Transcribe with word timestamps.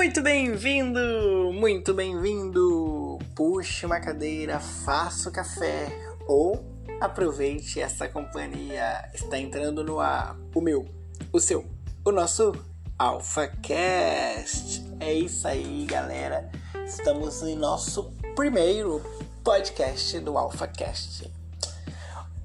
Muito 0.00 0.22
bem-vindo, 0.22 1.52
muito 1.52 1.92
bem-vindo. 1.92 3.18
Puxe 3.36 3.84
uma 3.84 4.00
cadeira, 4.00 4.58
faça 4.58 5.28
o 5.28 5.32
café 5.32 5.94
ou 6.26 6.64
aproveite 6.98 7.78
essa 7.78 8.08
companhia. 8.08 9.10
Está 9.12 9.38
entrando 9.38 9.84
no 9.84 10.00
ar 10.00 10.38
o 10.54 10.62
meu, 10.62 10.88
o 11.30 11.38
seu, 11.38 11.66
o 12.02 12.10
nosso 12.10 12.54
AlphaCast. 12.98 14.90
É 15.00 15.12
isso 15.12 15.46
aí, 15.46 15.84
galera. 15.84 16.50
Estamos 16.86 17.42
em 17.42 17.54
nosso 17.54 18.10
primeiro 18.34 19.02
podcast 19.44 20.18
do 20.20 20.38
AlphaCast. 20.38 21.30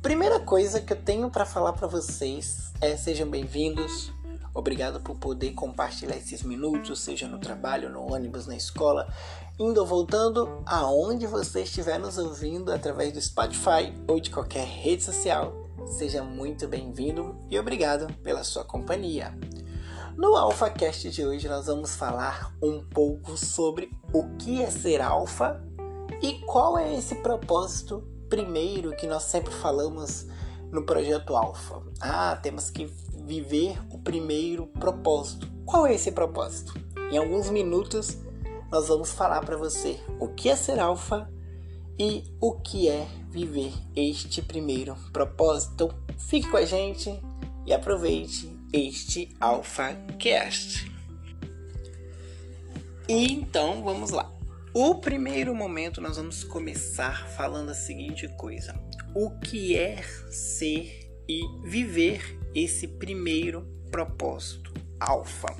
Primeira 0.02 0.42
coisa 0.42 0.82
que 0.82 0.92
eu 0.92 0.98
tenho 0.98 1.30
para 1.32 1.46
falar 1.46 1.72
para 1.72 1.88
vocês 1.88 2.74
é 2.82 2.98
sejam 2.98 3.30
bem-vindos. 3.30 4.14
Obrigado 4.56 5.02
por 5.02 5.18
poder 5.18 5.52
compartilhar 5.52 6.16
esses 6.16 6.42
minutos, 6.42 7.02
seja 7.02 7.28
no 7.28 7.38
trabalho, 7.38 7.90
no 7.90 8.10
ônibus, 8.10 8.48
na 8.48 8.56
escola, 8.56 9.06
indo 9.60 9.82
ou 9.82 9.86
voltando, 9.86 10.64
aonde 10.66 11.28
você 11.28 11.64
estiver 11.64 12.00
nos 12.00 12.18
ouvindo 12.18 12.72
através 12.72 13.12
do 13.12 13.22
Spotify 13.22 13.94
ou 14.08 14.18
de 14.18 14.30
qualquer 14.30 14.66
rede 14.66 15.04
social. 15.04 15.54
Seja 15.86 16.24
muito 16.24 16.70
bem-vindo 16.70 17.36
e 17.50 17.60
obrigado 17.60 18.08
pela 18.24 18.46
sua 18.46 18.64
companhia. 18.64 19.38
No 20.16 20.38
AlphaCast 20.38 21.10
de 21.10 21.26
hoje 21.26 21.50
nós 21.50 21.66
vamos 21.66 21.94
falar 21.94 22.56
um 22.64 22.82
pouco 22.82 23.36
sobre 23.36 23.92
o 24.14 24.38
que 24.38 24.62
é 24.62 24.72
ser 24.72 25.02
alfa 25.02 25.62
e 26.22 26.40
qual 26.46 26.78
é 26.78 26.96
esse 26.96 27.16
propósito 27.16 28.08
primeiro 28.30 28.96
que 28.96 29.06
nós 29.06 29.24
sempre 29.24 29.54
falamos 29.54 30.28
no 30.72 30.86
projeto 30.86 31.36
Alpha. 31.36 31.82
Ah, 32.02 32.38
temos 32.42 32.70
que 32.70 32.92
viver 33.26 33.78
o 33.92 33.98
primeiro 33.98 34.68
propósito. 34.68 35.48
Qual 35.66 35.88
é 35.88 35.96
esse 35.96 36.12
propósito? 36.12 36.74
Em 37.12 37.18
alguns 37.18 37.50
minutos 37.50 38.18
nós 38.72 38.88
vamos 38.88 39.12
falar 39.12 39.42
para 39.42 39.58
você 39.58 40.00
o 40.20 40.28
que 40.30 40.50
é 40.50 40.56
ser 40.56 40.80
alfa 40.80 41.30
e 41.98 42.24
o 42.42 42.60
que 42.60 42.90
é 42.90 43.08
viver 43.30 43.74
este 43.96 44.42
primeiro 44.42 44.96
propósito. 45.12 45.74
Então, 45.74 46.18
fique 46.18 46.50
com 46.50 46.58
a 46.58 46.66
gente 46.66 47.22
e 47.66 47.74
aproveite 47.74 48.50
este 48.74 49.36
Alpha 49.40 49.94
Cast. 50.20 50.92
E 53.08 53.32
então, 53.32 53.84
vamos 53.84 54.10
lá. 54.12 54.32
O 54.74 54.96
primeiro 54.96 55.56
momento 55.56 56.02
nós 56.02 56.18
vamos 56.18 56.44
começar 56.44 57.30
falando 57.30 57.70
a 57.70 57.74
seguinte 57.74 58.28
coisa: 58.36 58.78
o 59.16 59.32
que 59.40 59.78
é 59.78 60.02
ser 60.30 61.10
e 61.30 61.42
viver 61.64 62.38
esse 62.56 62.88
primeiro 62.88 63.68
propósito 63.92 64.74
alfa. 65.00 65.54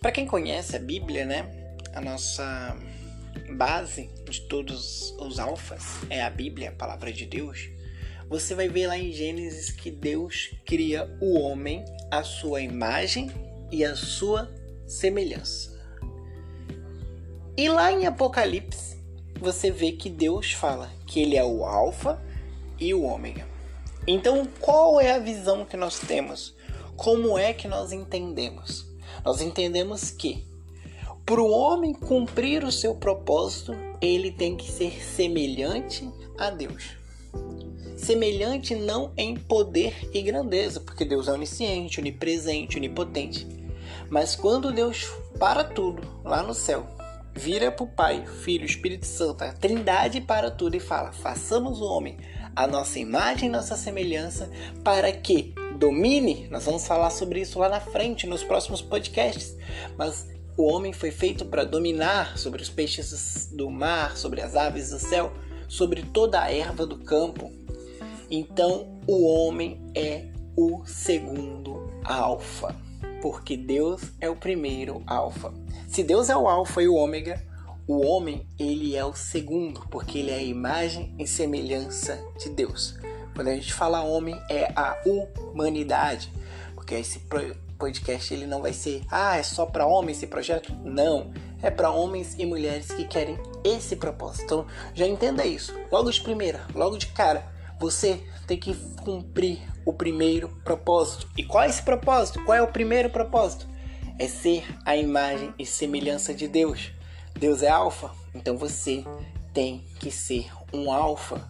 Para 0.00 0.12
quem 0.12 0.26
conhece 0.26 0.76
a 0.76 0.78
Bíblia, 0.78 1.26
né, 1.26 1.76
a 1.92 2.00
nossa 2.00 2.76
base 3.56 4.08
de 4.28 4.40
todos 4.42 5.10
os 5.18 5.38
alfas 5.38 5.82
é 6.08 6.22
a 6.22 6.30
Bíblia, 6.30 6.70
a 6.70 6.72
palavra 6.72 7.12
de 7.12 7.26
Deus. 7.26 7.68
Você 8.28 8.54
vai 8.54 8.68
ver 8.68 8.86
lá 8.86 8.96
em 8.96 9.12
Gênesis 9.12 9.70
que 9.70 9.90
Deus 9.90 10.54
cria 10.64 11.14
o 11.20 11.38
homem 11.38 11.84
à 12.10 12.22
sua 12.22 12.62
imagem 12.62 13.30
e 13.70 13.84
à 13.84 13.94
sua 13.94 14.50
semelhança. 14.86 15.72
E 17.56 17.68
lá 17.68 17.92
em 17.92 18.06
Apocalipse, 18.06 18.96
você 19.38 19.70
vê 19.70 19.92
que 19.92 20.08
Deus 20.08 20.52
fala 20.52 20.90
que 21.06 21.20
ele 21.20 21.36
é 21.36 21.44
o 21.44 21.64
alfa 21.64 22.22
e 22.78 22.94
o 22.94 23.02
ômega. 23.02 23.51
Então, 24.06 24.46
qual 24.60 25.00
é 25.00 25.12
a 25.12 25.18
visão 25.18 25.64
que 25.64 25.76
nós 25.76 25.98
temos? 25.98 26.54
Como 26.96 27.38
é 27.38 27.52
que 27.52 27.68
nós 27.68 27.92
entendemos? 27.92 28.86
Nós 29.24 29.40
entendemos 29.40 30.10
que 30.10 30.44
para 31.24 31.40
o 31.40 31.50
homem 31.50 31.94
cumprir 31.94 32.64
o 32.64 32.72
seu 32.72 32.96
propósito, 32.96 33.74
ele 34.00 34.32
tem 34.32 34.56
que 34.56 34.70
ser 34.70 35.02
semelhante 35.02 36.10
a 36.36 36.50
Deus. 36.50 36.96
Semelhante 37.96 38.74
não 38.74 39.12
em 39.16 39.36
poder 39.36 40.10
e 40.12 40.20
grandeza, 40.20 40.80
porque 40.80 41.04
Deus 41.04 41.28
é 41.28 41.32
onisciente, 41.32 42.00
onipresente, 42.00 42.76
onipotente. 42.76 43.46
Mas 44.10 44.34
quando 44.34 44.72
Deus 44.72 45.06
para 45.38 45.62
tudo 45.62 46.02
lá 46.24 46.42
no 46.42 46.52
céu, 46.52 46.88
vira 47.32 47.70
para 47.70 47.84
o 47.84 47.88
Pai, 47.88 48.26
Filho, 48.26 48.66
Espírito 48.66 49.06
Santo, 49.06 49.44
a 49.44 49.52
Trindade 49.52 50.20
para 50.20 50.50
tudo 50.50 50.76
e 50.76 50.80
fala: 50.80 51.12
façamos 51.12 51.80
o 51.80 51.84
homem 51.84 52.16
a 52.54 52.66
nossa 52.66 52.98
imagem 52.98 53.48
nossa 53.48 53.76
semelhança, 53.76 54.50
para 54.84 55.12
que 55.12 55.54
domine. 55.76 56.48
Nós 56.50 56.64
vamos 56.64 56.86
falar 56.86 57.10
sobre 57.10 57.40
isso 57.40 57.58
lá 57.58 57.68
na 57.68 57.80
frente, 57.80 58.26
nos 58.26 58.42
próximos 58.42 58.80
podcasts. 58.80 59.56
Mas 59.96 60.28
o 60.56 60.64
homem 60.64 60.92
foi 60.92 61.10
feito 61.10 61.44
para 61.46 61.64
dominar 61.64 62.38
sobre 62.38 62.62
os 62.62 62.68
peixes 62.68 63.50
do 63.52 63.70
mar, 63.70 64.16
sobre 64.16 64.40
as 64.40 64.54
aves 64.54 64.90
do 64.90 64.98
céu, 64.98 65.32
sobre 65.68 66.02
toda 66.02 66.42
a 66.42 66.52
erva 66.52 66.86
do 66.86 66.98
campo. 66.98 67.50
Então, 68.30 69.00
o 69.06 69.26
homem 69.26 69.80
é 69.94 70.26
o 70.56 70.84
segundo 70.84 71.90
alfa, 72.04 72.76
porque 73.20 73.56
Deus 73.56 74.02
é 74.20 74.28
o 74.28 74.36
primeiro 74.36 75.02
alfa. 75.06 75.52
Se 75.88 76.02
Deus 76.02 76.28
é 76.28 76.36
o 76.36 76.48
alfa 76.48 76.82
e 76.82 76.88
o 76.88 76.94
ômega, 76.94 77.42
o 77.92 78.06
homem, 78.06 78.46
ele 78.58 78.96
é 78.96 79.04
o 79.04 79.14
segundo, 79.14 79.86
porque 79.90 80.18
ele 80.18 80.30
é 80.30 80.36
a 80.36 80.42
imagem 80.42 81.14
e 81.18 81.26
semelhança 81.26 82.18
de 82.38 82.48
Deus. 82.48 82.98
Quando 83.34 83.48
a 83.48 83.54
gente 83.54 83.72
fala 83.72 84.02
homem, 84.02 84.40
é 84.48 84.72
a 84.74 84.98
humanidade, 85.04 86.32
porque 86.74 86.94
esse 86.94 87.20
podcast 87.78 88.32
ele 88.32 88.46
não 88.46 88.62
vai 88.62 88.72
ser, 88.72 89.02
ah, 89.10 89.36
é 89.36 89.42
só 89.42 89.66
para 89.66 89.86
homem 89.86 90.12
esse 90.12 90.26
projeto? 90.26 90.72
Não, 90.84 91.32
é 91.62 91.70
para 91.70 91.90
homens 91.90 92.34
e 92.38 92.46
mulheres 92.46 92.90
que 92.92 93.04
querem 93.04 93.38
esse 93.62 93.96
propósito. 93.96 94.44
Então, 94.44 94.66
já 94.94 95.06
entenda 95.06 95.44
isso. 95.44 95.74
Logo 95.90 96.10
de 96.10 96.20
primeira, 96.20 96.66
logo 96.74 96.96
de 96.96 97.08
cara, 97.08 97.46
você 97.78 98.20
tem 98.46 98.58
que 98.58 98.74
cumprir 99.02 99.58
o 99.84 99.92
primeiro 99.92 100.48
propósito. 100.64 101.28
E 101.36 101.44
qual 101.44 101.64
é 101.64 101.68
esse 101.68 101.82
propósito? 101.82 102.44
Qual 102.44 102.56
é 102.56 102.62
o 102.62 102.68
primeiro 102.68 103.10
propósito? 103.10 103.66
É 104.18 104.28
ser 104.28 104.64
a 104.84 104.96
imagem 104.96 105.52
e 105.58 105.66
semelhança 105.66 106.32
de 106.32 106.46
Deus. 106.46 106.92
Deus 107.38 107.62
é 107.62 107.68
alfa, 107.68 108.10
então 108.34 108.56
você 108.56 109.04
tem 109.52 109.84
que 109.98 110.10
ser 110.10 110.50
um 110.72 110.92
alfa. 110.92 111.48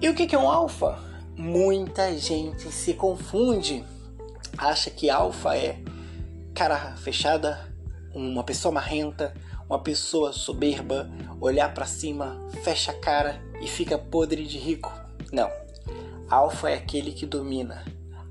E 0.00 0.08
o 0.08 0.14
que 0.14 0.34
é 0.34 0.38
um 0.38 0.50
alfa? 0.50 0.98
Muita 1.36 2.16
gente 2.16 2.70
se 2.70 2.94
confunde, 2.94 3.84
acha 4.56 4.90
que 4.90 5.10
alfa 5.10 5.56
é 5.56 5.78
cara 6.54 6.96
fechada, 6.96 7.72
uma 8.14 8.42
pessoa 8.42 8.72
marrenta, 8.72 9.34
uma 9.68 9.78
pessoa 9.78 10.32
soberba, 10.32 11.10
olhar 11.40 11.74
para 11.74 11.84
cima, 11.84 12.40
fecha 12.62 12.92
a 12.92 12.94
cara 12.94 13.42
e 13.60 13.66
fica 13.66 13.98
podre 13.98 14.44
de 14.46 14.58
rico. 14.58 14.92
Não. 15.32 15.50
Alfa 16.28 16.70
é 16.70 16.74
aquele 16.74 17.12
que 17.12 17.26
domina. 17.26 17.84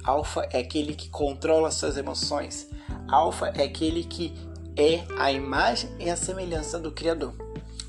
Alfa 0.03 0.47
é 0.51 0.59
aquele 0.59 0.93
que 0.93 1.09
controla 1.09 1.71
suas 1.71 1.97
emoções. 1.97 2.69
Alfa 3.07 3.47
é 3.55 3.63
aquele 3.63 4.03
que 4.03 4.33
é 4.77 5.03
a 5.17 5.31
imagem 5.31 5.89
e 5.99 6.09
a 6.09 6.15
semelhança 6.15 6.79
do 6.79 6.91
Criador. 6.91 7.33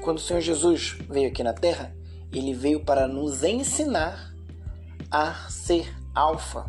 Quando 0.02 0.19
o 0.19 0.20
Senhor 0.20 0.41
Jesus 0.41 0.97
veio 1.08 1.28
aqui 1.28 1.42
na 1.42 1.52
Terra, 1.52 1.94
ele 2.32 2.52
veio 2.54 2.84
para 2.84 3.08
nos 3.08 3.42
ensinar 3.42 4.32
a 5.10 5.32
ser 5.48 5.92
alfa. 6.14 6.64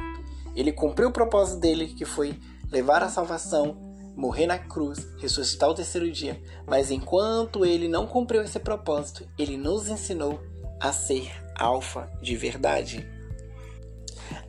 Ele 0.56 0.72
cumpriu 0.72 1.10
o 1.10 1.14
propósito 1.14 1.60
dele, 1.60 1.88
que 1.88 2.06
foi 2.06 2.40
levar 2.72 3.04
a 3.04 3.10
salvação, 3.10 3.78
morrer 4.16 4.48
na 4.48 4.58
cruz, 4.58 5.08
ressuscitar 5.20 5.70
o 5.70 5.76
terceiro 5.76 6.12
dia. 6.12 6.42
Mas 6.66 6.90
enquanto 6.90 7.66
ele 7.66 7.88
não 7.88 8.08
cumpriu 8.08 8.42
esse 8.42 8.60
propósito, 8.60 9.28
ele 9.38 9.58
nos 9.58 9.88
ensinou 9.88 10.42
a 10.80 10.92
ser 10.92 11.32
alfa 11.56 12.10
de 12.22 12.36
verdade. 12.36 13.17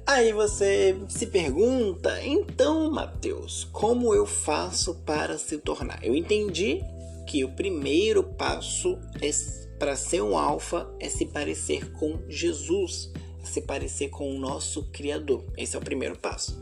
Aí 0.08 0.32
você 0.32 0.96
se 1.06 1.26
pergunta, 1.26 2.18
então, 2.24 2.90
Mateus, 2.90 3.68
como 3.70 4.14
eu 4.14 4.24
faço 4.24 4.94
para 5.04 5.36
se 5.36 5.58
tornar? 5.58 6.02
Eu 6.02 6.14
entendi 6.14 6.80
que 7.26 7.44
o 7.44 7.50
primeiro 7.50 8.22
passo 8.22 8.98
é, 9.20 9.28
para 9.78 9.94
ser 9.96 10.22
um 10.22 10.38
alfa 10.38 10.90
é 10.98 11.10
se 11.10 11.26
parecer 11.26 11.92
com 11.92 12.18
Jesus, 12.26 13.12
é 13.42 13.44
se 13.44 13.60
parecer 13.60 14.08
com 14.08 14.34
o 14.34 14.38
nosso 14.38 14.84
Criador. 14.84 15.44
Esse 15.58 15.76
é 15.76 15.78
o 15.78 15.82
primeiro 15.82 16.16
passo. 16.16 16.58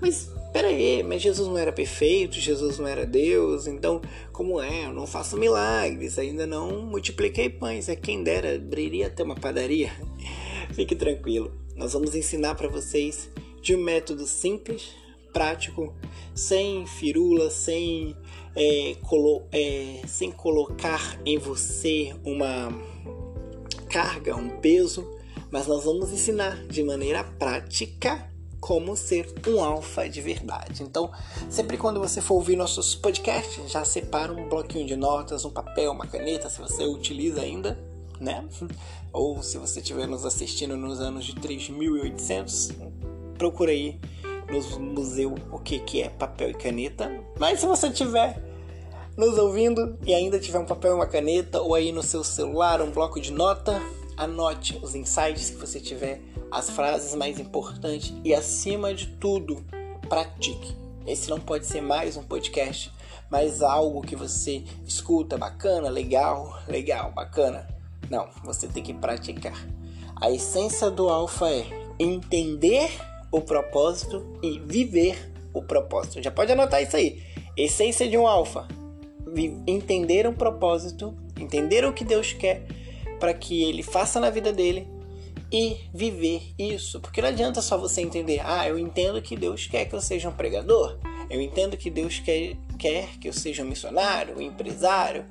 Mas 0.00 0.30
pera 0.54 0.68
aí, 0.68 1.02
mas 1.02 1.20
Jesus 1.20 1.46
não 1.46 1.58
era 1.58 1.72
perfeito, 1.72 2.40
Jesus 2.40 2.78
não 2.78 2.88
era 2.88 3.04
Deus, 3.04 3.66
então 3.66 4.00
como 4.32 4.58
é? 4.58 4.86
Eu 4.86 4.94
não 4.94 5.06
faço 5.06 5.36
milagres, 5.36 6.18
ainda 6.18 6.46
não 6.46 6.86
multipliquei 6.86 7.50
pães, 7.50 7.90
é 7.90 7.94
quem 7.94 8.22
dera, 8.22 8.54
abriria 8.54 9.08
até 9.08 9.22
uma 9.22 9.36
padaria. 9.36 9.92
Fique 10.72 10.96
tranquilo 10.96 11.65
nós 11.76 11.92
vamos 11.92 12.14
ensinar 12.14 12.54
para 12.54 12.68
vocês 12.68 13.28
de 13.60 13.74
um 13.74 13.82
método 13.82 14.26
simples, 14.26 14.90
prático, 15.32 15.94
sem 16.34 16.86
firula, 16.86 17.50
sem, 17.50 18.16
é, 18.54 18.96
colo 19.02 19.46
é, 19.52 20.00
sem 20.06 20.30
colocar 20.32 21.20
em 21.26 21.38
você 21.38 22.14
uma 22.24 22.72
carga, 23.90 24.34
um 24.34 24.48
peso, 24.60 25.06
mas 25.50 25.66
nós 25.66 25.84
vamos 25.84 26.10
ensinar 26.12 26.66
de 26.66 26.82
maneira 26.82 27.22
prática 27.22 28.30
como 28.58 28.96
ser 28.96 29.32
um 29.46 29.62
alfa 29.62 30.08
de 30.08 30.20
verdade. 30.20 30.82
Então, 30.82 31.12
sempre 31.50 31.76
quando 31.76 32.00
você 32.00 32.20
for 32.20 32.34
ouvir 32.34 32.56
nossos 32.56 32.94
podcasts, 32.94 33.70
já 33.70 33.84
separa 33.84 34.32
um 34.32 34.48
bloquinho 34.48 34.86
de 34.86 34.96
notas, 34.96 35.44
um 35.44 35.50
papel, 35.50 35.92
uma 35.92 36.06
caneta, 36.06 36.48
se 36.48 36.60
você 36.60 36.84
utiliza 36.84 37.42
ainda, 37.42 37.78
né? 38.20 38.44
Ou 39.12 39.42
se 39.42 39.58
você 39.58 39.80
estiver 39.80 40.06
nos 40.06 40.24
assistindo 40.24 40.76
nos 40.76 41.00
anos 41.00 41.24
de 41.24 41.34
3800, 41.34 42.72
procura 43.38 43.72
aí 43.72 43.98
no 44.50 44.80
museu 44.80 45.34
o 45.50 45.58
que, 45.58 45.78
que 45.80 46.02
é 46.02 46.08
papel 46.08 46.50
e 46.50 46.54
caneta. 46.54 47.10
Mas 47.38 47.60
se 47.60 47.66
você 47.66 47.90
tiver 47.90 48.42
nos 49.16 49.38
ouvindo 49.38 49.98
e 50.04 50.14
ainda 50.14 50.38
tiver 50.38 50.58
um 50.58 50.66
papel 50.66 50.92
e 50.92 50.94
uma 50.94 51.06
caneta, 51.06 51.60
ou 51.60 51.74
aí 51.74 51.90
no 51.90 52.02
seu 52.02 52.22
celular 52.22 52.82
um 52.82 52.90
bloco 52.90 53.20
de 53.20 53.32
nota, 53.32 53.80
anote 54.16 54.78
os 54.82 54.94
insights 54.94 55.50
que 55.50 55.56
você 55.56 55.80
tiver, 55.80 56.20
as 56.50 56.70
frases 56.70 57.14
mais 57.14 57.38
importantes 57.38 58.14
e, 58.24 58.34
acima 58.34 58.94
de 58.94 59.06
tudo, 59.06 59.64
pratique. 60.08 60.76
Esse 61.06 61.30
não 61.30 61.38
pode 61.38 61.66
ser 61.66 61.80
mais 61.80 62.16
um 62.16 62.22
podcast, 62.22 62.92
mas 63.30 63.62
algo 63.62 64.02
que 64.02 64.16
você 64.16 64.62
escuta 64.84 65.36
bacana, 65.36 65.88
legal, 65.88 66.58
legal, 66.68 67.12
bacana. 67.12 67.66
Não, 68.10 68.28
você 68.44 68.66
tem 68.66 68.82
que 68.82 68.94
praticar. 68.94 69.66
A 70.20 70.30
essência 70.30 70.90
do 70.90 71.08
alfa 71.08 71.50
é 71.50 71.66
entender 71.98 72.90
o 73.30 73.40
propósito 73.40 74.38
e 74.42 74.58
viver 74.58 75.32
o 75.52 75.62
propósito. 75.62 76.22
Já 76.22 76.30
pode 76.30 76.52
anotar 76.52 76.82
isso 76.82 76.96
aí. 76.96 77.22
Essência 77.56 78.08
de 78.08 78.16
um 78.16 78.26
alfa: 78.26 78.66
entender 79.66 80.26
um 80.26 80.34
propósito, 80.34 81.16
entender 81.38 81.84
o 81.84 81.92
que 81.92 82.04
Deus 82.04 82.32
quer 82.32 82.66
para 83.18 83.32
que 83.32 83.62
ele 83.64 83.82
faça 83.82 84.20
na 84.20 84.30
vida 84.30 84.52
dele 84.52 84.86
e 85.52 85.76
viver 85.92 86.42
isso. 86.58 87.00
Porque 87.00 87.22
não 87.22 87.28
adianta 87.28 87.62
só 87.62 87.78
você 87.78 88.00
entender, 88.00 88.40
ah, 88.44 88.68
eu 88.68 88.78
entendo 88.78 89.22
que 89.22 89.36
Deus 89.36 89.66
quer 89.66 89.86
que 89.86 89.94
eu 89.94 90.00
seja 90.00 90.28
um 90.28 90.32
pregador, 90.32 90.98
eu 91.30 91.40
entendo 91.40 91.76
que 91.76 91.90
Deus 91.90 92.18
quer, 92.18 92.56
quer 92.78 93.18
que 93.18 93.28
eu 93.28 93.32
seja 93.32 93.62
um 93.62 93.66
missionário, 93.66 94.36
um 94.36 94.40
empresário, 94.40 95.24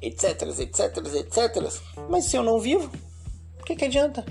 etc, 0.00 0.42
etc, 0.58 0.96
etc. 1.14 1.72
Mas 2.08 2.24
se 2.24 2.36
eu 2.36 2.42
não 2.42 2.58
vivo, 2.58 2.90
o 3.60 3.64
que, 3.64 3.76
que 3.76 3.84
adianta? 3.84 4.24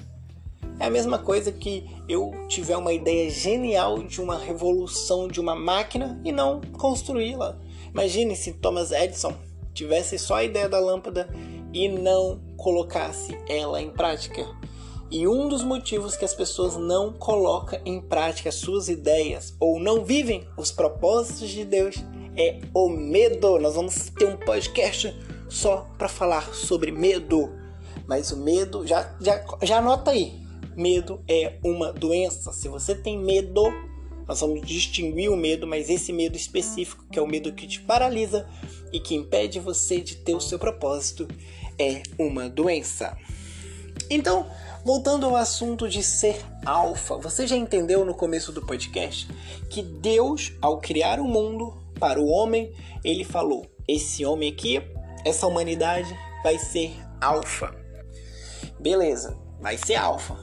É 0.80 0.86
a 0.86 0.90
mesma 0.90 1.18
coisa 1.20 1.52
que 1.52 1.86
eu 2.08 2.32
tiver 2.48 2.78
uma 2.78 2.94
ideia 2.94 3.30
genial 3.30 4.02
de 4.02 4.22
uma 4.22 4.38
revolução 4.38 5.28
de 5.28 5.40
uma 5.40 5.54
máquina 5.54 6.20
e 6.24 6.32
não 6.32 6.62
construí-la. 6.78 7.58
Imagine 7.92 8.36
se 8.36 8.54
Thomas 8.54 8.92
Edison 8.92 9.34
tivesse 9.74 10.18
só 10.18 10.36
a 10.36 10.44
ideia 10.44 10.70
da 10.70 10.80
lâmpada 10.80 11.30
e 11.74 11.88
não 11.90 12.40
colocasse 12.56 13.38
ela 13.48 13.82
em 13.82 13.90
prática. 13.90 14.48
E 15.12 15.28
um 15.28 15.48
dos 15.48 15.64
motivos 15.64 16.16
que 16.16 16.24
as 16.24 16.34
pessoas 16.34 16.78
não 16.78 17.12
colocam 17.12 17.80
em 17.84 18.00
prática 18.00 18.52
suas 18.52 18.90
ideias 18.90 19.56
ou 19.60 19.80
não 19.80 20.06
vivem 20.06 20.48
os 20.56 20.72
propósitos 20.72 21.50
de 21.50 21.66
Deus 21.66 21.96
é 22.38 22.60
o 22.74 22.88
medo. 22.88 23.60
Nós 23.60 23.76
vamos 23.76 24.12
ter 24.12 24.26
um 24.26 24.38
podcast 24.38 25.14
só 25.50 25.90
para 25.98 26.08
falar 26.08 26.54
sobre 26.54 26.92
medo. 26.92 27.52
Mas 28.08 28.32
o 28.32 28.38
medo, 28.38 28.88
já, 28.88 29.16
já, 29.20 29.44
já 29.62 29.78
anota 29.78 30.12
aí. 30.12 30.40
Medo 30.76 31.22
é 31.28 31.58
uma 31.64 31.92
doença. 31.92 32.54
Se 32.54 32.68
você 32.68 32.96
tem 32.96 33.20
medo, 33.20 33.64
nós 34.28 34.40
vamos 34.40 34.62
distinguir 34.66 35.32
o 35.32 35.36
medo, 35.36 35.68
mas 35.68 35.90
esse 35.90 36.14
medo 36.14 36.38
específico, 36.38 37.06
que 37.12 37.20
é 37.20 37.22
o 37.22 37.28
medo 37.28 37.52
que 37.52 37.68
te 37.68 37.82
paralisa 37.82 38.48
e 38.94 39.00
que 39.00 39.16
impede 39.16 39.60
você 39.60 40.00
de 40.00 40.16
ter 40.18 40.36
o 40.36 40.40
seu 40.40 40.58
propósito, 40.58 41.28
é 41.78 42.04
uma 42.18 42.48
doença. 42.48 43.18
Então, 44.10 44.48
voltando 44.86 45.26
ao 45.26 45.36
assunto 45.36 45.88
de 45.88 46.02
ser 46.02 46.44
alfa, 46.66 47.18
você 47.18 47.46
já 47.46 47.56
entendeu 47.56 48.06
no 48.06 48.14
começo 48.14 48.52
do 48.52 48.66
podcast 48.66 49.28
que 49.70 49.82
Deus, 49.82 50.54
ao 50.62 50.80
criar 50.80 51.20
o 51.20 51.26
mundo 51.26 51.76
para 52.00 52.20
o 52.20 52.28
homem, 52.28 52.72
ele 53.04 53.24
falou: 53.24 53.66
esse 53.88 54.26
homem 54.26 54.52
aqui, 54.52 54.82
essa 55.26 55.48
humanidade 55.48 56.18
vai 56.44 56.58
ser 56.58 56.96
alfa. 57.22 57.76
Beleza, 58.80 59.38
vai 59.60 59.78
ser 59.78 59.96
alfa. 59.96 60.38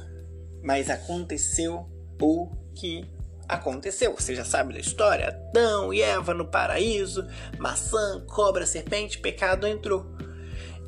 Mas 0.63 0.91
aconteceu 0.91 1.87
o 2.21 2.51
que 2.75 3.09
aconteceu. 3.49 4.15
Você 4.15 4.35
já 4.35 4.45
sabe 4.45 4.75
da 4.75 4.81
história? 4.81 5.29
Adão 5.29 5.93
e 5.93 6.03
Eva 6.03 6.35
no 6.35 6.47
paraíso, 6.47 7.27
maçã, 7.59 8.25
cobra, 8.27 8.67
serpente, 8.67 9.19
pecado 9.19 9.67
entrou. 9.67 10.07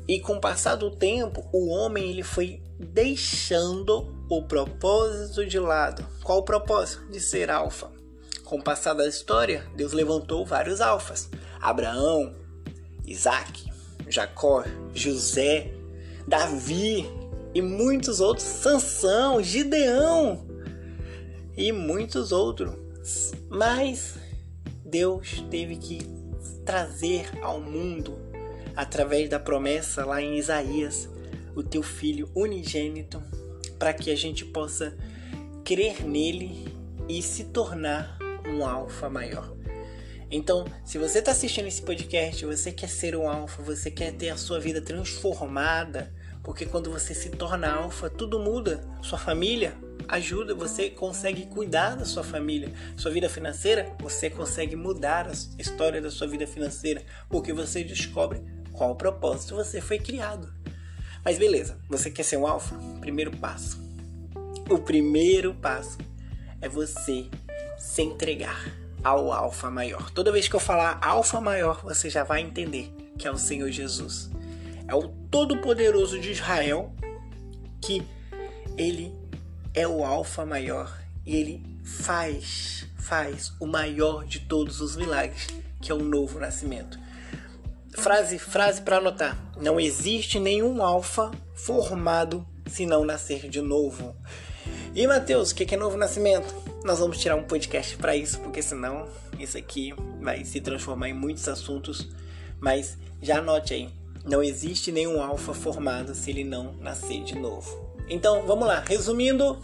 E 0.07 0.19
com 0.19 0.33
o 0.33 0.41
passar 0.41 0.75
do 0.75 0.91
tempo, 0.91 1.47
o 1.53 1.69
homem 1.69 2.09
ele 2.09 2.23
foi 2.23 2.61
deixando 2.79 4.25
o 4.29 4.43
propósito 4.43 5.45
de 5.45 5.59
lado. 5.59 6.05
Qual 6.23 6.39
o 6.39 6.43
propósito? 6.43 7.07
De 7.09 7.19
ser 7.19 7.49
alfa. 7.49 7.91
Com 8.43 8.57
o 8.57 8.63
passar 8.63 8.93
da 8.93 9.07
história, 9.07 9.69
Deus 9.75 9.93
levantou 9.93 10.45
vários 10.45 10.81
alfas: 10.81 11.29
Abraão, 11.61 12.33
Isaac, 13.05 13.68
Jacó, 14.09 14.63
José, 14.93 15.71
Davi 16.27 17.05
e 17.53 17.61
muitos 17.61 18.19
outros, 18.19 18.45
Sansão, 18.45 19.41
Gideão 19.41 20.45
e 21.55 21.71
muitos 21.71 22.31
outros. 22.31 22.73
Mas 23.49 24.17
Deus 24.83 25.43
teve 25.49 25.77
que 25.77 25.99
trazer 26.65 27.29
ao 27.41 27.59
mundo 27.59 28.17
através 28.75 29.29
da 29.29 29.39
promessa 29.39 30.05
lá 30.05 30.21
em 30.21 30.37
Isaías, 30.37 31.09
o 31.55 31.63
teu 31.63 31.83
filho 31.83 32.29
unigênito, 32.35 33.21
para 33.77 33.93
que 33.93 34.11
a 34.11 34.15
gente 34.15 34.45
possa 34.45 34.95
crer 35.63 36.03
nele 36.05 36.65
e 37.07 37.21
se 37.21 37.45
tornar 37.45 38.17
um 38.47 38.65
alfa 38.65 39.09
maior. 39.09 39.58
Então, 40.31 40.65
se 40.85 40.97
você 40.99 41.19
está 41.19 41.31
assistindo 41.31 41.67
esse 41.67 41.81
podcast, 41.81 42.45
você 42.45 42.71
quer 42.71 42.87
ser 42.87 43.15
um 43.15 43.27
alfa, 43.27 43.63
você 43.63 43.89
quer 43.89 44.13
ter 44.13 44.29
a 44.29 44.37
sua 44.37 44.59
vida 44.59 44.79
transformada, 44.79 46.13
porque 46.43 46.67
quando 46.67 46.91
você 46.91 47.15
se 47.15 47.29
torna 47.29 47.71
alfa, 47.71 48.09
tudo 48.09 48.39
muda. 48.39 48.79
Sua 49.01 49.17
família 49.17 49.75
ajuda, 50.07 50.53
você 50.53 50.89
consegue 50.89 51.47
cuidar 51.47 51.95
da 51.95 52.05
sua 52.05 52.23
família. 52.23 52.71
Sua 52.95 53.09
vida 53.09 53.27
financeira, 53.27 53.91
você 53.99 54.29
consegue 54.29 54.75
mudar 54.75 55.27
a 55.27 55.31
história 55.59 55.99
da 55.99 56.11
sua 56.11 56.27
vida 56.27 56.45
financeira, 56.45 57.01
porque 57.27 57.51
você 57.51 57.83
descobre 57.83 58.39
qual 58.71 58.95
propósito 58.95 59.55
você 59.55 59.81
foi 59.81 59.97
criado. 59.97 60.53
Mas 61.25 61.39
beleza, 61.39 61.79
você 61.89 62.11
quer 62.11 62.23
ser 62.23 62.37
um 62.37 62.45
alfa? 62.45 62.75
Primeiro 63.01 63.35
passo. 63.35 63.79
O 64.69 64.77
primeiro 64.77 65.55
passo 65.55 65.97
é 66.61 66.69
você 66.69 67.25
se 67.79 68.03
entregar 68.03 68.88
ao 69.03 69.31
alfa 69.31 69.69
maior. 69.69 70.09
Toda 70.11 70.31
vez 70.31 70.47
que 70.47 70.55
eu 70.55 70.59
falar 70.59 70.99
alfa 71.01 71.39
maior, 71.39 71.81
você 71.83 72.09
já 72.09 72.23
vai 72.23 72.41
entender 72.41 72.93
que 73.17 73.27
é 73.27 73.31
o 73.31 73.37
Senhor 73.37 73.69
Jesus. 73.69 74.29
É 74.87 74.95
o 74.95 75.07
todo-poderoso 75.29 76.19
de 76.19 76.31
Israel 76.31 76.93
que 77.81 78.05
ele 78.77 79.13
é 79.73 79.87
o 79.87 80.03
alfa 80.03 80.45
maior 80.45 80.97
e 81.25 81.35
ele 81.35 81.63
faz 81.83 82.85
faz 82.97 83.51
o 83.59 83.65
maior 83.65 84.23
de 84.23 84.41
todos 84.41 84.81
os 84.81 84.95
milagres, 84.95 85.47
que 85.81 85.91
é 85.91 85.95
o 85.95 86.03
novo 86.03 86.39
nascimento. 86.39 86.99
Frase, 87.97 88.37
frase 88.37 88.81
para 88.83 88.97
anotar. 88.97 89.35
Não 89.57 89.79
existe 89.79 90.39
nenhum 90.39 90.83
alfa 90.83 91.31
formado 91.55 92.45
se 92.67 92.85
não 92.85 93.03
nascer 93.03 93.49
de 93.49 93.61
novo. 93.61 94.15
E 94.93 95.07
Mateus, 95.07 95.51
o 95.51 95.55
que 95.55 95.73
é 95.73 95.77
novo 95.77 95.97
nascimento? 95.97 96.53
Nós 96.83 96.99
vamos 96.99 97.17
tirar 97.17 97.35
um 97.35 97.43
podcast 97.43 97.97
para 97.97 98.15
isso, 98.15 98.39
porque 98.39 98.61
senão 98.61 99.05
isso 99.37 99.57
aqui 99.57 99.93
vai 100.21 100.45
se 100.45 100.61
transformar 100.61 101.09
em 101.09 101.13
muitos 101.13 101.47
assuntos. 101.47 102.07
Mas 102.59 102.97
já 103.21 103.39
anote 103.39 103.73
aí, 103.73 103.89
não 104.23 104.41
existe 104.41 104.91
nenhum 104.91 105.21
alfa 105.21 105.53
formado 105.53 106.15
se 106.15 106.29
ele 106.29 106.43
não 106.43 106.73
nascer 106.73 107.23
de 107.23 107.35
novo. 107.35 107.89
Então, 108.09 108.45
vamos 108.45 108.65
lá. 108.65 108.79
Resumindo, 108.79 109.59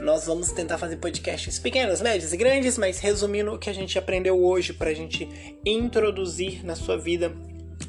nós 0.00 0.26
vamos 0.26 0.52
tentar 0.52 0.78
fazer 0.78 0.96
podcasts 0.96 1.58
pequenos, 1.58 2.00
médios 2.00 2.32
e 2.32 2.36
grandes, 2.36 2.76
mas 2.76 2.98
resumindo 2.98 3.52
o 3.52 3.58
que 3.58 3.70
a 3.70 3.72
gente 3.72 3.98
aprendeu 3.98 4.42
hoje 4.42 4.72
para 4.72 4.90
a 4.90 4.94
gente 4.94 5.28
introduzir 5.64 6.64
na 6.64 6.76
sua 6.76 6.96
vida 6.96 7.34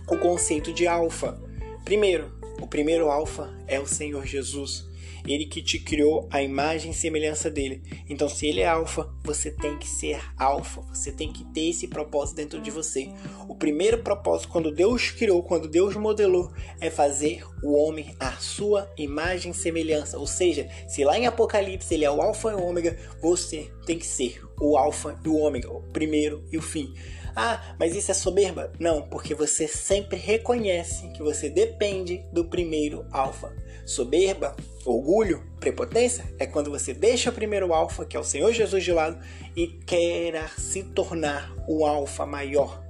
o 0.08 0.18
conceito 0.18 0.74
de 0.74 0.88
alfa. 0.88 1.40
Primeiro, 1.84 2.32
o 2.60 2.68
primeiro 2.68 3.12
alfa 3.12 3.54
é 3.68 3.80
o 3.80 3.86
Senhor 3.86 4.26
Jesus. 4.26 4.90
Ele 5.28 5.46
que 5.46 5.62
te 5.62 5.80
criou 5.80 6.28
a 6.32 6.42
imagem 6.42 6.92
e 6.92 6.94
semelhança 6.94 7.50
dele. 7.50 7.82
Então, 8.10 8.28
se 8.28 8.48
ele 8.48 8.62
é 8.62 8.68
alfa, 8.68 9.10
você 9.24 9.52
tem 9.52 9.78
que 9.78 9.88
ser 9.88 10.22
alfa. 10.38 10.82
Você 10.94 11.12
tem 11.12 11.32
que 11.32 11.44
ter 11.46 11.70
esse 11.70 11.88
propósito 11.88 12.38
dentro 12.38 12.62
de 12.62 12.72
você. 12.72 13.10
O 13.48 13.56
primeiro 13.56 14.00
propósito, 14.00 14.50
quando 14.50 14.72
Deus 14.72 15.12
criou, 15.12 15.44
quando 15.44 15.68
Deus 15.68 15.96
modelou, 15.96 16.52
é 16.80 16.90
fazer 16.90 17.44
o 17.64 17.74
homem 17.74 18.16
à 18.20 18.32
sua 18.34 18.92
imagem 18.98 19.52
e 19.52 19.56
semelhança. 19.56 20.18
Ou 20.18 20.28
seja, 20.28 20.70
se 20.88 21.04
lá 21.04 21.18
em 21.18 21.26
Apocalipse 21.26 21.94
ele 21.94 22.06
é 22.06 22.12
o 22.12 22.22
alfa 22.22 22.52
e 22.52 22.56
o 22.56 22.64
ômega, 22.64 22.98
você 23.22 23.72
tem 23.86 23.98
que 23.98 24.06
ser 24.06 24.42
o 24.60 24.78
alfa 24.78 25.20
e 25.24 25.28
o 25.28 25.36
ômega, 25.36 25.72
o 25.72 25.82
primeiro 25.82 26.44
e 26.52 26.58
o 26.58 26.62
fim. 26.62 26.94
Ah, 27.36 27.76
mas 27.80 27.96
isso 27.96 28.12
é 28.12 28.14
soberba? 28.14 28.72
Não, 28.80 29.02
porque 29.02 29.34
você 29.34 29.68
sempre 29.68 30.18
reconhece 30.18 31.10
que 31.10 31.24
você 31.24 31.50
depende 31.50 32.26
do 32.32 32.46
primeiro 32.46 33.06
alfa. 33.12 33.54
Soberba, 33.86 34.56
orgulho, 34.86 35.44
prepotência 35.60 36.24
é 36.38 36.46
quando 36.46 36.70
você 36.70 36.94
deixa 36.94 37.30
o 37.30 37.34
primeiro 37.34 37.74
alfa, 37.74 38.06
que 38.06 38.16
é 38.16 38.20
o 38.20 38.24
Senhor 38.24 38.52
Jesus, 38.52 38.84
de 38.84 38.92
lado 38.92 39.20
e 39.56 39.68
queira 39.68 40.48
se 40.58 40.84
tornar 40.84 41.54
o 41.68 41.86
alfa 41.86 42.26
maior. 42.26 42.84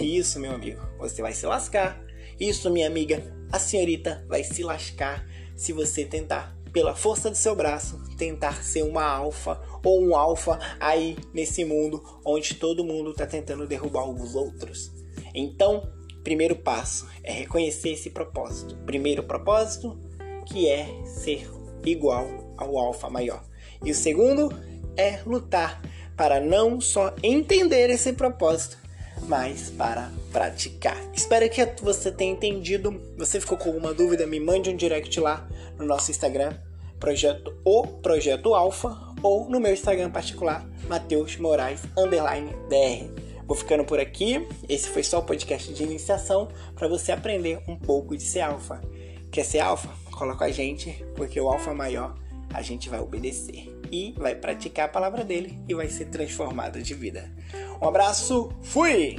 Isso, 0.00 0.38
meu 0.38 0.52
amigo, 0.52 0.80
você 0.98 1.20
vai 1.22 1.32
se 1.32 1.46
lascar. 1.46 2.00
Isso, 2.38 2.70
minha 2.70 2.86
amiga, 2.86 3.22
a 3.52 3.58
senhorita 3.58 4.24
vai 4.28 4.44
se 4.44 4.62
lascar 4.62 5.26
se 5.56 5.72
você 5.72 6.04
tentar, 6.04 6.56
pela 6.72 6.94
força 6.94 7.28
do 7.28 7.36
seu 7.36 7.54
braço, 7.54 8.00
tentar 8.16 8.62
ser 8.62 8.82
uma 8.82 9.04
alfa 9.04 9.59
ou 9.84 10.02
um 10.02 10.16
alfa 10.16 10.58
aí 10.78 11.16
nesse 11.32 11.64
mundo 11.64 12.02
onde 12.24 12.54
todo 12.54 12.84
mundo 12.84 13.10
está 13.10 13.26
tentando 13.26 13.66
derrubar 13.66 14.08
os 14.08 14.34
outros. 14.34 14.90
Então, 15.34 15.88
primeiro 16.22 16.56
passo 16.56 17.08
é 17.22 17.32
reconhecer 17.32 17.90
esse 17.90 18.10
propósito. 18.10 18.76
Primeiro 18.86 19.22
propósito, 19.22 19.98
que 20.46 20.68
é 20.68 20.88
ser 21.04 21.48
igual 21.84 22.54
ao 22.56 22.78
alfa 22.78 23.08
maior. 23.08 23.44
E 23.84 23.90
o 23.90 23.94
segundo 23.94 24.50
é 24.96 25.20
lutar 25.24 25.80
para 26.16 26.40
não 26.40 26.80
só 26.80 27.14
entender 27.22 27.88
esse 27.88 28.12
propósito, 28.12 28.76
mas 29.26 29.70
para 29.70 30.10
praticar. 30.32 30.96
Espero 31.14 31.48
que 31.48 31.64
você 31.82 32.10
tenha 32.10 32.32
entendido. 32.32 33.00
Você 33.16 33.40
ficou 33.40 33.56
com 33.56 33.70
alguma 33.70 33.94
dúvida? 33.94 34.26
Me 34.26 34.40
mande 34.40 34.68
um 34.70 34.76
direct 34.76 35.18
lá 35.18 35.48
no 35.78 35.86
nosso 35.86 36.10
Instagram, 36.10 36.54
projeto 36.98 37.56
o 37.64 37.86
projeto 37.86 38.54
Alfa, 38.54 39.09
ou 39.22 39.48
no 39.48 39.60
meu 39.60 39.72
Instagram 39.72 40.10
particular, 40.10 40.66
Matheus 40.88 41.36
Moraes 41.36 41.82
underline 41.96 42.50
dr. 42.68 43.20
Vou 43.46 43.56
ficando 43.56 43.84
por 43.84 43.98
aqui. 43.98 44.46
Esse 44.68 44.88
foi 44.88 45.02
só 45.02 45.18
o 45.18 45.24
podcast 45.24 45.72
de 45.72 45.82
iniciação 45.82 46.48
para 46.74 46.86
você 46.86 47.10
aprender 47.10 47.60
um 47.66 47.76
pouco 47.76 48.16
de 48.16 48.22
ser 48.22 48.40
alfa. 48.40 48.80
Quer 49.30 49.44
ser 49.44 49.58
alfa? 49.58 49.88
Coloca 50.12 50.44
a 50.44 50.50
gente, 50.50 51.04
porque 51.16 51.40
o 51.40 51.48
alfa 51.48 51.74
maior 51.74 52.14
a 52.54 52.62
gente 52.62 52.88
vai 52.88 53.00
obedecer 53.00 53.76
e 53.90 54.14
vai 54.16 54.34
praticar 54.34 54.86
a 54.86 54.88
palavra 54.88 55.24
dele 55.24 55.60
e 55.68 55.74
vai 55.74 55.88
ser 55.88 56.06
transformado 56.06 56.80
de 56.82 56.94
vida. 56.94 57.30
Um 57.80 57.88
abraço, 57.88 58.52
fui! 58.62 59.16